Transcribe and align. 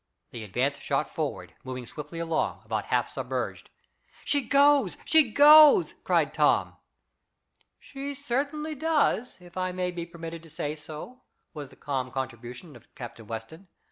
The 0.31 0.43
Advance 0.43 0.79
shot 0.79 1.07
forward, 1.07 1.53
moving 1.63 1.85
swiftly 1.85 2.17
along, 2.17 2.63
about 2.65 2.85
half 2.85 3.07
submerged. 3.07 3.69
"She 4.25 4.41
goes! 4.41 4.97
She 5.05 5.31
goes!" 5.31 5.93
cried 6.03 6.33
Tom. 6.33 6.75
"She 7.77 8.15
certainly 8.15 8.73
does, 8.73 9.39
if 9.39 9.57
I 9.57 9.71
may 9.71 9.91
be 9.91 10.07
permitted 10.07 10.41
to 10.41 10.49
say 10.49 10.73
so," 10.73 11.21
was 11.53 11.69
the 11.69 11.75
calm 11.75 12.09
contribution 12.09 12.75
of 12.75 12.87
Captain 12.95 13.27
Weston. 13.27 13.67